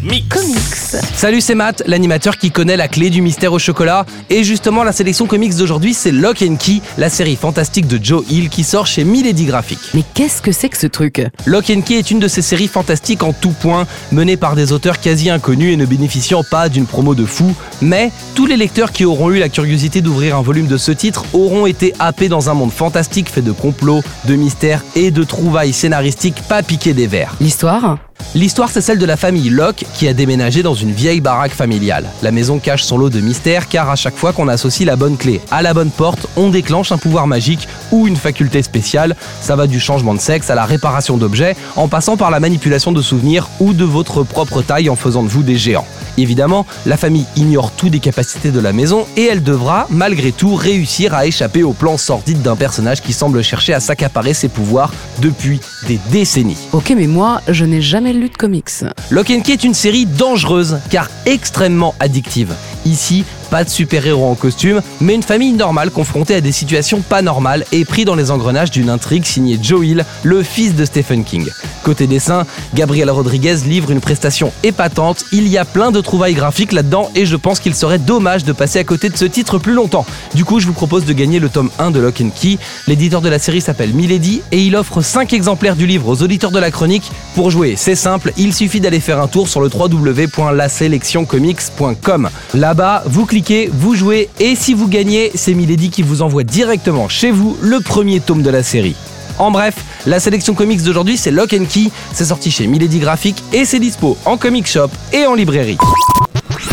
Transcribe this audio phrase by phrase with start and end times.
[0.00, 0.28] comics.
[0.28, 1.04] comics.
[1.14, 4.06] Salut, c'est Matt, l'animateur qui connaît la clé du mystère au chocolat.
[4.28, 8.24] Et justement, la sélection comics d'aujourd'hui, c'est Lock and Key, la série fantastique de Joe
[8.30, 9.78] Hill qui sort chez Milady Graphics.
[9.94, 11.22] Mais qu'est-ce que c'est que ce truc?
[11.46, 14.72] Lock and Key est une de ces séries fantastiques en tout point, menée par des
[14.72, 17.54] auteurs quasi inconnus et ne bénéficiant pas d'une promo de fou.
[17.82, 21.24] Mais tous les lecteurs qui auront eu la curiosité d'ouvrir un volume de ce titre
[21.32, 25.72] auront été happés dans un monde fantastique fait de complots, de mystères et de trouvailles
[25.72, 27.36] scénaristiques pas piquées des verres.
[27.40, 27.98] L'histoire?
[28.36, 32.08] L'histoire, c'est celle de la famille Locke qui a déménagé dans une vieille baraque familiale.
[32.22, 35.16] La maison cache son lot de mystères car à chaque fois qu'on associe la bonne
[35.16, 39.16] clé à la bonne porte, on déclenche un pouvoir magique ou une faculté spéciale.
[39.40, 42.92] Ça va du changement de sexe à la réparation d'objets, en passant par la manipulation
[42.92, 45.86] de souvenirs ou de votre propre taille en faisant de vous des géants.
[46.16, 50.54] Évidemment, la famille ignore tout des capacités de la maison et elle devra, malgré tout,
[50.54, 54.92] réussir à échapper au plan sordide d'un personnage qui semble chercher à s'accaparer ses pouvoirs
[55.20, 56.58] depuis des décennies.
[56.72, 58.84] Ok, mais moi, je n'ai jamais lu de comics.
[59.10, 62.54] Lock and Key est une série dangereuse car extrêmement addictive.
[62.84, 67.20] Ici, pas de super-héros en costume, mais une famille normale confrontée à des situations pas
[67.20, 71.24] normales et pris dans les engrenages d'une intrigue signée Joe Hill, le fils de Stephen
[71.24, 71.48] King.
[71.82, 76.72] Côté dessin, Gabriel Rodriguez livre une prestation épatante, il y a plein de trouvailles graphiques
[76.72, 79.74] là-dedans et je pense qu'il serait dommage de passer à côté de ce titre plus
[79.74, 80.06] longtemps.
[80.34, 82.58] Du coup, je vous propose de gagner le tome 1 de Lock and Key.
[82.86, 86.52] L'éditeur de la série s'appelle Milady et il offre 5 exemplaires du livre aux auditeurs
[86.52, 87.10] de la chronique.
[87.34, 92.30] Pour jouer, c'est simple, il suffit d'aller faire un tour sur le www.laselectioncomics.com.
[92.54, 93.39] Là-bas, vous cliquez,
[93.72, 97.80] vous jouez et si vous gagnez, c'est Milady qui vous envoie directement chez vous le
[97.80, 98.94] premier tome de la série.
[99.38, 99.74] En bref,
[100.06, 103.78] la sélection comics d'aujourd'hui c'est Lock and Key, c'est sorti chez Milady Graphics et c'est
[103.78, 105.78] dispo en comic shop et en librairie.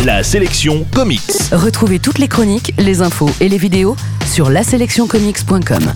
[0.06, 1.22] La sélection comics.
[1.52, 3.96] Retrouvez toutes les chroniques, les infos et les vidéos
[4.26, 5.94] sur laselectioncomics.com.